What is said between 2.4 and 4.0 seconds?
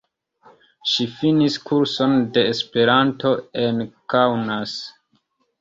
Esperanto en